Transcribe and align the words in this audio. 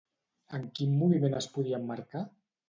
En 0.57 0.63
quin 0.79 0.95
moviment 1.01 1.35
es 1.41 1.49
podia 1.59 1.81
emmarcar? 1.83 2.25